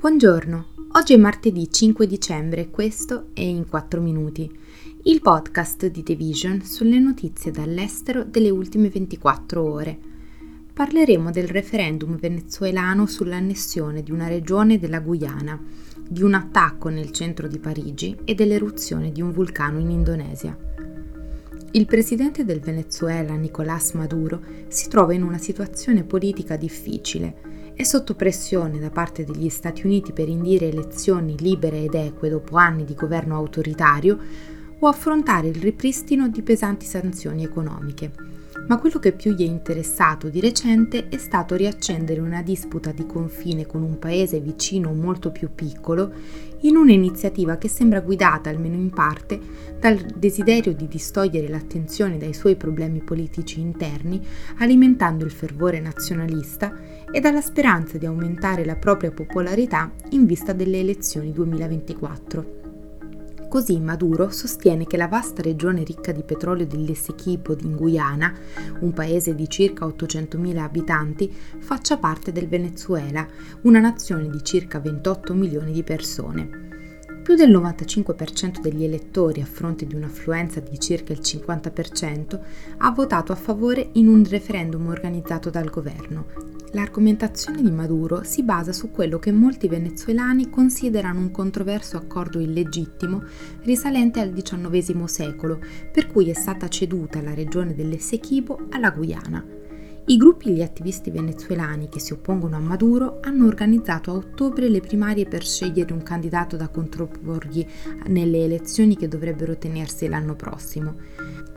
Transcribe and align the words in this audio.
Buongiorno, 0.00 0.66
oggi 0.92 1.14
è 1.14 1.16
martedì 1.16 1.68
5 1.68 2.06
dicembre 2.06 2.70
questo 2.70 3.30
è 3.34 3.40
In 3.40 3.66
4 3.66 4.00
Minuti, 4.00 4.48
il 5.02 5.20
podcast 5.20 5.86
di 5.86 6.04
The 6.04 6.14
Vision 6.14 6.62
sulle 6.62 7.00
notizie 7.00 7.50
dall'estero 7.50 8.22
delle 8.22 8.48
ultime 8.48 8.90
24 8.90 9.60
ore. 9.60 9.98
Parleremo 10.72 11.32
del 11.32 11.48
referendum 11.48 12.16
venezuelano 12.16 13.06
sull'annessione 13.06 14.04
di 14.04 14.12
una 14.12 14.28
regione 14.28 14.78
della 14.78 15.00
Guyana, 15.00 15.60
di 16.08 16.22
un 16.22 16.34
attacco 16.34 16.90
nel 16.90 17.10
centro 17.10 17.48
di 17.48 17.58
Parigi 17.58 18.16
e 18.24 18.36
dell'eruzione 18.36 19.10
di 19.10 19.20
un 19.20 19.32
vulcano 19.32 19.80
in 19.80 19.90
Indonesia. 19.90 20.56
Il 21.72 21.86
presidente 21.86 22.44
del 22.44 22.60
Venezuela, 22.60 23.34
Nicolás 23.34 23.94
Maduro, 23.94 24.40
si 24.68 24.88
trova 24.88 25.12
in 25.12 25.24
una 25.24 25.38
situazione 25.38 26.04
politica 26.04 26.56
difficile 26.56 27.58
è 27.78 27.84
sotto 27.84 28.16
pressione 28.16 28.80
da 28.80 28.90
parte 28.90 29.24
degli 29.24 29.48
Stati 29.48 29.86
Uniti 29.86 30.12
per 30.12 30.28
indire 30.28 30.66
elezioni 30.66 31.36
libere 31.38 31.84
ed 31.84 31.94
eque 31.94 32.28
dopo 32.28 32.56
anni 32.56 32.84
di 32.84 32.96
governo 32.96 33.36
autoritario 33.36 34.18
o 34.80 34.88
affrontare 34.88 35.46
il 35.46 35.54
ripristino 35.54 36.26
di 36.26 36.42
pesanti 36.42 36.84
sanzioni 36.84 37.44
economiche. 37.44 38.10
Ma 38.66 38.78
quello 38.78 38.98
che 38.98 39.12
più 39.12 39.32
gli 39.32 39.44
è 39.44 39.48
interessato 39.48 40.28
di 40.28 40.40
recente 40.40 41.08
è 41.08 41.18
stato 41.18 41.54
riaccendere 41.54 42.20
una 42.20 42.42
disputa 42.42 42.90
di 42.90 43.06
confine 43.06 43.64
con 43.64 43.82
un 43.82 43.96
paese 44.00 44.40
vicino 44.40 44.92
molto 44.92 45.30
più 45.30 45.48
piccolo 45.54 46.12
in 46.62 46.76
un'iniziativa 46.76 47.56
che 47.58 47.68
sembra 47.68 48.00
guidata, 48.00 48.50
almeno 48.50 48.74
in 48.74 48.90
parte, 48.90 49.40
dal 49.78 49.96
desiderio 50.16 50.74
di 50.74 50.88
distogliere 50.88 51.48
l'attenzione 51.48 52.18
dai 52.18 52.34
suoi 52.34 52.56
problemi 52.56 52.98
politici 53.00 53.60
interni, 53.60 54.20
alimentando 54.58 55.24
il 55.24 55.30
fervore 55.30 55.78
nazionalista, 55.78 56.74
e 57.10 57.20
dalla 57.20 57.40
speranza 57.40 57.98
di 57.98 58.06
aumentare 58.06 58.64
la 58.64 58.76
propria 58.76 59.10
popolarità 59.10 59.90
in 60.10 60.26
vista 60.26 60.52
delle 60.52 60.80
elezioni 60.80 61.32
2024. 61.32 62.56
Così 63.48 63.80
Maduro 63.80 64.28
sostiene 64.28 64.86
che 64.86 64.98
la 64.98 65.08
vasta 65.08 65.40
regione 65.40 65.82
ricca 65.82 66.12
di 66.12 66.22
petrolio 66.22 66.66
dell'Essequibo 66.66 67.56
in 67.62 67.76
Guyana, 67.76 68.34
un 68.80 68.92
paese 68.92 69.34
di 69.34 69.48
circa 69.48 69.86
800.000 69.86 70.58
abitanti, 70.58 71.34
faccia 71.58 71.96
parte 71.96 72.30
del 72.30 72.46
Venezuela, 72.46 73.26
una 73.62 73.80
nazione 73.80 74.28
di 74.28 74.44
circa 74.44 74.80
28 74.80 75.32
milioni 75.32 75.72
di 75.72 75.82
persone. 75.82 76.66
Più 77.22 77.36
del 77.36 77.50
95% 77.50 78.60
degli 78.60 78.84
elettori, 78.84 79.40
a 79.40 79.46
fronte 79.46 79.86
di 79.86 79.94
un'affluenza 79.94 80.60
di 80.60 80.78
circa 80.78 81.14
il 81.14 81.20
50%, 81.20 82.40
ha 82.78 82.90
votato 82.90 83.32
a 83.32 83.36
favore 83.36 83.88
in 83.92 84.08
un 84.08 84.26
referendum 84.28 84.88
organizzato 84.88 85.48
dal 85.48 85.70
governo. 85.70 86.57
L'argomentazione 86.72 87.62
di 87.62 87.70
Maduro 87.70 88.22
si 88.24 88.42
basa 88.42 88.72
su 88.72 88.90
quello 88.90 89.18
che 89.18 89.32
molti 89.32 89.68
venezuelani 89.68 90.50
considerano 90.50 91.20
un 91.20 91.30
controverso 91.30 91.96
accordo 91.96 92.40
illegittimo 92.40 93.22
risalente 93.62 94.20
al 94.20 94.32
XIX 94.32 95.04
secolo, 95.04 95.60
per 95.90 96.08
cui 96.08 96.28
è 96.28 96.34
stata 96.34 96.68
ceduta 96.68 97.22
la 97.22 97.32
regione 97.32 97.74
dell'Essequibo 97.74 98.66
alla 98.70 98.90
Guyana. 98.90 99.42
I 100.10 100.16
gruppi 100.16 100.52
gli 100.52 100.62
attivisti 100.62 101.10
venezuelani 101.10 101.90
che 101.90 102.00
si 102.00 102.14
oppongono 102.14 102.56
a 102.56 102.60
Maduro 102.60 103.18
hanno 103.20 103.46
organizzato 103.46 104.10
a 104.10 104.14
ottobre 104.14 104.68
le 104.70 104.80
primarie 104.80 105.26
per 105.26 105.44
scegliere 105.44 105.92
un 105.92 106.02
candidato 106.02 106.56
da 106.56 106.68
controporgli 106.68 107.66
nelle 108.06 108.42
elezioni 108.42 108.96
che 108.96 109.06
dovrebbero 109.06 109.58
tenersi 109.58 110.08
l'anno 110.08 110.34
prossimo. 110.34 110.96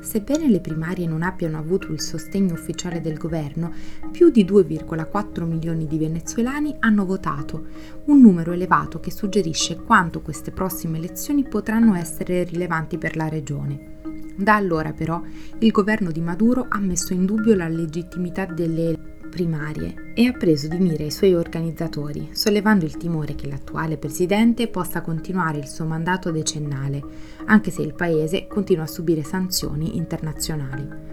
Sebbene 0.00 0.48
le 0.48 0.60
primarie 0.60 1.06
non 1.06 1.22
abbiano 1.22 1.58
avuto 1.58 1.92
il 1.92 2.00
sostegno 2.00 2.54
ufficiale 2.54 3.00
del 3.00 3.18
governo, 3.18 3.72
più 4.10 4.30
di 4.30 4.44
2,4 4.44 5.44
milioni 5.44 5.86
di 5.86 5.98
venezuelani 5.98 6.76
hanno 6.80 7.04
votato, 7.04 7.66
un 8.04 8.20
numero 8.20 8.52
elevato 8.52 9.00
che 9.00 9.10
suggerisce 9.10 9.76
quanto 9.76 10.20
queste 10.20 10.50
prossime 10.50 10.98
elezioni 10.98 11.44
potranno 11.44 11.94
essere 11.94 12.44
rilevanti 12.44 12.96
per 12.98 13.16
la 13.16 13.28
regione. 13.28 13.96
Da 14.36 14.54
allora 14.54 14.92
però 14.92 15.20
il 15.58 15.70
governo 15.72 16.12
di 16.12 16.20
Maduro 16.20 16.66
ha 16.68 16.78
messo 16.78 17.12
in 17.12 17.24
dubbio 17.24 17.56
la 17.56 17.66
legittimità 17.66 18.44
delle 18.46 18.97
primarie 19.28 20.12
e 20.14 20.26
ha 20.26 20.32
preso 20.32 20.66
di 20.68 20.78
mira 20.78 21.04
i 21.04 21.10
suoi 21.10 21.34
organizzatori, 21.34 22.30
sollevando 22.32 22.84
il 22.84 22.96
timore 22.96 23.34
che 23.34 23.48
l'attuale 23.48 23.96
presidente 23.96 24.68
possa 24.68 25.00
continuare 25.00 25.58
il 25.58 25.68
suo 25.68 25.84
mandato 25.84 26.30
decennale, 26.30 27.02
anche 27.44 27.70
se 27.70 27.82
il 27.82 27.94
paese 27.94 28.46
continua 28.46 28.84
a 28.84 28.88
subire 28.88 29.22
sanzioni 29.22 29.96
internazionali. 29.96 31.08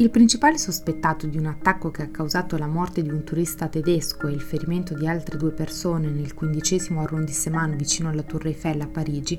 Il 0.00 0.08
principale 0.08 0.56
sospettato 0.56 1.26
di 1.26 1.36
un 1.36 1.44
attacco 1.44 1.90
che 1.90 2.02
ha 2.02 2.08
causato 2.08 2.56
la 2.56 2.66
morte 2.66 3.02
di 3.02 3.10
un 3.10 3.22
turista 3.22 3.68
tedesco 3.68 4.28
e 4.28 4.32
il 4.32 4.40
ferimento 4.40 4.94
di 4.94 5.06
altre 5.06 5.36
due 5.36 5.50
persone 5.50 6.08
nel 6.08 6.32
quindicesimo 6.32 7.02
arrondissement 7.02 7.76
vicino 7.76 8.08
alla 8.08 8.22
Torre 8.22 8.48
Eiffel 8.48 8.80
a 8.80 8.86
Parigi 8.86 9.38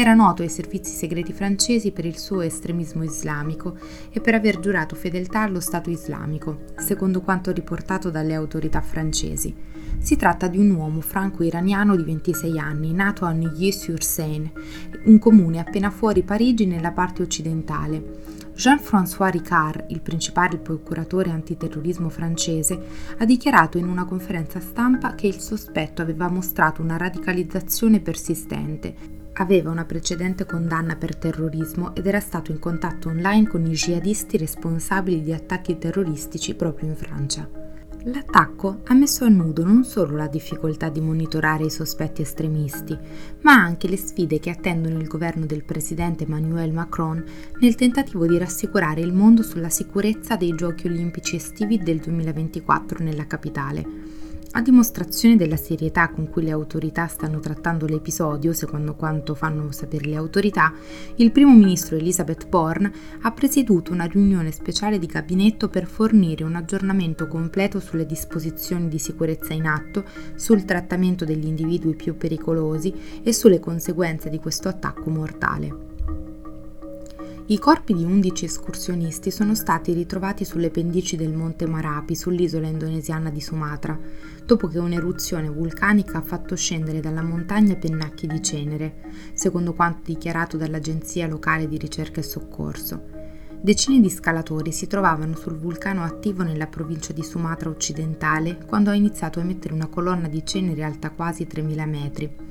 era 0.00 0.14
noto 0.14 0.42
ai 0.42 0.48
servizi 0.48 0.94
segreti 0.94 1.32
francesi 1.32 1.90
per 1.90 2.04
il 2.04 2.16
suo 2.16 2.40
estremismo 2.42 3.02
islamico 3.02 3.76
e 4.12 4.20
per 4.20 4.34
aver 4.34 4.60
giurato 4.60 4.94
fedeltà 4.94 5.40
allo 5.40 5.58
Stato 5.58 5.90
islamico, 5.90 6.66
secondo 6.76 7.20
quanto 7.20 7.50
riportato 7.50 8.08
dalle 8.08 8.34
autorità 8.34 8.80
francesi. 8.80 9.52
Si 9.98 10.14
tratta 10.14 10.46
di 10.46 10.56
un 10.56 10.70
uomo 10.70 11.00
franco-iraniano 11.00 11.96
di 11.96 12.04
26 12.04 12.58
anni, 12.60 12.92
nato 12.92 13.24
a 13.24 13.32
Neuilly-sur-Seine, 13.32 14.52
un 15.06 15.18
comune 15.18 15.58
appena 15.58 15.90
fuori 15.90 16.22
Parigi 16.22 16.64
nella 16.64 16.92
parte 16.92 17.22
occidentale. 17.22 18.26
Jean-François 18.54 19.30
Ricard, 19.30 19.86
il 19.88 20.00
principale 20.00 20.58
procuratore 20.58 21.30
antiterrorismo 21.30 22.08
francese, 22.08 22.80
ha 23.18 23.24
dichiarato 23.24 23.78
in 23.78 23.88
una 23.88 24.04
conferenza 24.04 24.60
stampa 24.60 25.16
che 25.16 25.26
il 25.26 25.40
sospetto 25.40 26.02
aveva 26.02 26.28
mostrato 26.28 26.82
una 26.82 26.96
radicalizzazione 26.96 27.98
persistente, 27.98 29.18
aveva 29.38 29.70
una 29.70 29.84
precedente 29.84 30.46
condanna 30.46 30.96
per 30.96 31.16
terrorismo 31.16 31.94
ed 31.94 32.06
era 32.06 32.20
stato 32.20 32.50
in 32.50 32.58
contatto 32.58 33.08
online 33.08 33.48
con 33.48 33.64
i 33.66 33.72
jihadisti 33.72 34.36
responsabili 34.36 35.22
di 35.22 35.32
attacchi 35.32 35.78
terroristici 35.78 36.54
proprio 36.54 36.88
in 36.88 36.96
Francia. 36.96 37.48
L'attacco 38.04 38.80
ha 38.84 38.94
messo 38.94 39.24
a 39.24 39.28
nudo 39.28 39.64
non 39.64 39.84
solo 39.84 40.16
la 40.16 40.28
difficoltà 40.28 40.88
di 40.88 41.00
monitorare 41.00 41.64
i 41.64 41.70
sospetti 41.70 42.22
estremisti, 42.22 42.96
ma 43.42 43.52
anche 43.52 43.88
le 43.88 43.96
sfide 43.96 44.38
che 44.38 44.50
attendono 44.50 44.98
il 44.98 45.08
governo 45.08 45.46
del 45.46 45.64
presidente 45.64 46.24
Emmanuel 46.24 46.72
Macron 46.72 47.22
nel 47.60 47.74
tentativo 47.74 48.26
di 48.26 48.38
rassicurare 48.38 49.00
il 49.00 49.12
mondo 49.12 49.42
sulla 49.42 49.68
sicurezza 49.68 50.36
dei 50.36 50.54
giochi 50.54 50.86
olimpici 50.86 51.36
estivi 51.36 51.78
del 51.78 51.98
2024 51.98 53.02
nella 53.02 53.26
capitale. 53.26 54.27
A 54.52 54.62
dimostrazione 54.62 55.36
della 55.36 55.56
serietà 55.56 56.08
con 56.08 56.30
cui 56.30 56.42
le 56.42 56.50
autorità 56.50 57.06
stanno 57.06 57.38
trattando 57.38 57.86
l'episodio, 57.86 58.54
secondo 58.54 58.94
quanto 58.94 59.34
fanno 59.34 59.70
sapere 59.72 60.08
le 60.08 60.16
autorità, 60.16 60.72
il 61.16 61.30
primo 61.30 61.54
ministro 61.54 61.96
Elizabeth 61.96 62.48
Bourne 62.48 62.90
ha 63.20 63.30
presieduto 63.30 63.92
una 63.92 64.06
riunione 64.06 64.50
speciale 64.50 64.98
di 64.98 65.06
gabinetto 65.06 65.68
per 65.68 65.86
fornire 65.86 66.44
un 66.44 66.56
aggiornamento 66.56 67.28
completo 67.28 67.78
sulle 67.78 68.06
disposizioni 68.06 68.88
di 68.88 68.98
sicurezza 68.98 69.52
in 69.52 69.66
atto, 69.66 70.04
sul 70.34 70.64
trattamento 70.64 71.26
degli 71.26 71.46
individui 71.46 71.94
più 71.94 72.16
pericolosi 72.16 73.20
e 73.22 73.32
sulle 73.34 73.60
conseguenze 73.60 74.30
di 74.30 74.38
questo 74.38 74.68
attacco 74.68 75.10
mortale. 75.10 75.87
I 77.50 77.58
corpi 77.58 77.94
di 77.94 78.04
11 78.04 78.44
escursionisti 78.44 79.30
sono 79.30 79.54
stati 79.54 79.94
ritrovati 79.94 80.44
sulle 80.44 80.68
pendici 80.68 81.16
del 81.16 81.32
monte 81.32 81.66
Marapi, 81.66 82.14
sull'isola 82.14 82.66
indonesiana 82.66 83.30
di 83.30 83.40
Sumatra, 83.40 83.98
dopo 84.44 84.68
che 84.68 84.78
un'eruzione 84.78 85.48
vulcanica 85.48 86.18
ha 86.18 86.22
fatto 86.22 86.54
scendere 86.56 87.00
dalla 87.00 87.22
montagna 87.22 87.74
pennacchi 87.76 88.26
di 88.26 88.42
cenere, 88.42 88.96
secondo 89.32 89.72
quanto 89.72 90.02
dichiarato 90.04 90.58
dall'Agenzia 90.58 91.26
locale 91.26 91.66
di 91.66 91.78
ricerca 91.78 92.20
e 92.20 92.24
soccorso. 92.24 93.02
Decine 93.58 93.98
di 94.00 94.10
scalatori 94.10 94.70
si 94.70 94.86
trovavano 94.86 95.34
sul 95.34 95.56
vulcano 95.56 96.04
attivo 96.04 96.42
nella 96.42 96.66
provincia 96.66 97.14
di 97.14 97.24
Sumatra 97.24 97.70
occidentale 97.70 98.58
quando 98.66 98.90
ha 98.90 98.94
iniziato 98.94 99.38
a 99.38 99.42
emettere 99.42 99.72
una 99.72 99.86
colonna 99.86 100.28
di 100.28 100.44
cenere 100.44 100.82
alta 100.82 101.12
quasi 101.12 101.46
3000 101.46 101.86
metri. 101.86 102.47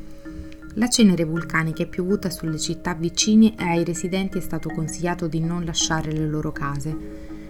La 0.76 0.90
cenere 0.90 1.24
vulcanica 1.24 1.84
è 1.84 1.88
piovuta 1.88 2.30
sulle 2.30 2.60
città 2.60 2.94
vicine 2.94 3.56
e 3.58 3.64
ai 3.64 3.84
residenti 3.84 4.38
è 4.38 4.42
stato 4.42 4.70
consigliato 4.70 5.28
di 5.28 5.40
non 5.40 5.66
lasciare 5.66 6.12
le 6.12 6.28
loro 6.28 6.52
case. 6.52 6.96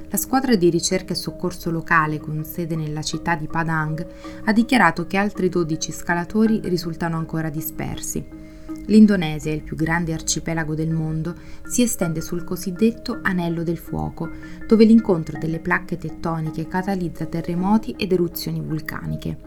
La 0.10 0.18
squadra 0.18 0.56
di 0.56 0.70
ricerca 0.70 1.12
e 1.12 1.18
soccorso 1.18 1.70
locale, 1.70 2.20
con 2.20 2.46
sede 2.46 2.78
nella 2.78 3.02
città 3.02 3.36
di 3.36 3.48
Padang, 3.48 4.06
ha 4.46 4.54
dichiarato 4.54 5.06
che 5.06 5.18
altri 5.18 5.50
12 5.50 5.92
scalatori 5.92 6.62
risultano 6.64 7.18
ancora 7.18 7.50
dispersi. 7.50 8.26
L'Indonesia, 8.86 9.52
il 9.52 9.64
più 9.64 9.76
grande 9.76 10.14
arcipelago 10.14 10.76
del 10.76 10.92
mondo, 10.92 11.36
si 11.68 11.82
estende 11.82 12.22
sul 12.22 12.46
cosiddetto 12.46 13.20
anello 13.22 13.64
del 13.64 13.78
fuoco, 13.78 14.30
dove 14.66 14.86
l'incontro 14.86 15.38
delle 15.38 15.60
placche 15.60 15.98
tettoniche 15.98 16.68
catalizza 16.68 17.26
terremoti 17.26 17.94
ed 17.98 18.14
eruzioni 18.14 18.62
vulcaniche. 18.62 19.47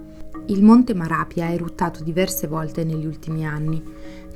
Il 0.51 0.65
monte 0.65 0.95
Marapi 0.95 1.43
ha 1.43 1.51
eruttato 1.51 2.03
diverse 2.03 2.49
volte 2.49 2.83
negli 2.83 3.07
ultimi 3.07 3.47
anni. 3.47 3.81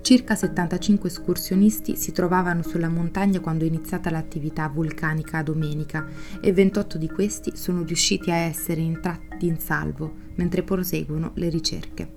Circa 0.00 0.37
75 0.37 1.08
escursionisti 1.08 1.96
si 1.96 2.12
trovavano 2.12 2.62
sulla 2.62 2.88
montagna 2.88 3.40
quando 3.40 3.64
è 3.64 3.66
iniziata 3.66 4.11
l'attività 4.11 4.69
vulcanica 4.69 5.38
a 5.38 5.43
domenica 5.43 6.06
e 6.40 6.52
28 6.52 6.99
di 6.99 7.08
questi 7.08 7.56
sono 7.56 7.82
riusciti 7.82 8.31
a 8.31 8.37
essere 8.37 8.81
intratti 8.81 9.49
in 9.49 9.58
salvo 9.58 10.14
mentre 10.37 10.62
proseguono 10.62 11.32
le 11.34 11.49
ricerche. 11.49 12.08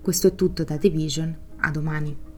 Questo 0.00 0.26
è 0.26 0.34
tutto 0.34 0.64
da 0.64 0.76
The 0.76 0.90
Vision, 0.90 1.36
a 1.58 1.70
domani. 1.70 2.33